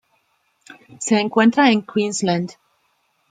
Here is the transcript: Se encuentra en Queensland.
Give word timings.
Se 0.99 1.19
encuentra 1.19 1.69
en 1.69 1.83
Queensland. 1.83 2.53